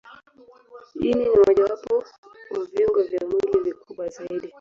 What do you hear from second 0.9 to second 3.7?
Ini ni mojawapo wa viungo vya mwili